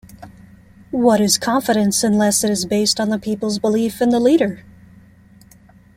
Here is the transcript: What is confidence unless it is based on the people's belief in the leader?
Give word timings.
What 0.89 1.21
is 1.21 1.37
confidence 1.37 2.03
unless 2.03 2.43
it 2.43 2.49
is 2.49 2.65
based 2.65 2.99
on 2.99 3.09
the 3.09 3.19
people's 3.19 3.59
belief 3.59 4.01
in 4.01 4.09
the 4.09 4.19
leader? 4.19 4.63